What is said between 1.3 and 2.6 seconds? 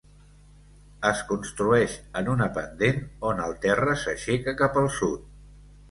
construeix en una